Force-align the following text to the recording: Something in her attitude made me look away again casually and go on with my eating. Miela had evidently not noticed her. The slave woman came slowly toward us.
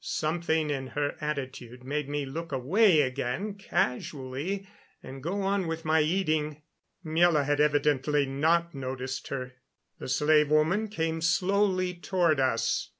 Something 0.03 0.71
in 0.71 0.87
her 0.87 1.15
attitude 1.21 1.83
made 1.83 2.09
me 2.09 2.25
look 2.25 2.51
away 2.51 3.01
again 3.01 3.53
casually 3.53 4.67
and 5.03 5.21
go 5.21 5.43
on 5.43 5.67
with 5.67 5.85
my 5.85 6.01
eating. 6.01 6.63
Miela 7.05 7.45
had 7.45 7.59
evidently 7.61 8.25
not 8.25 8.73
noticed 8.73 9.27
her. 9.27 9.53
The 9.99 10.09
slave 10.09 10.49
woman 10.49 10.87
came 10.87 11.21
slowly 11.21 11.93
toward 11.93 12.39
us. 12.39 12.89